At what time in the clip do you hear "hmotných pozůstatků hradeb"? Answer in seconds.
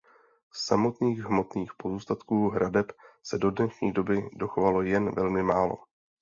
1.23-2.91